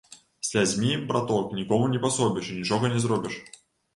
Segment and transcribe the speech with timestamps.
[0.47, 3.37] Слязьмі, браток, нікому не пасобіш і нічога не зробіш.